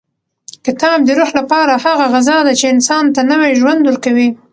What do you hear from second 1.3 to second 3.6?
لپاره هغه غذا ده چې انسان ته نوی